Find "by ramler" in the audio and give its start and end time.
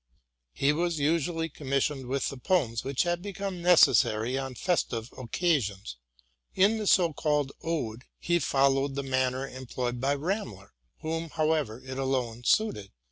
10.01-10.69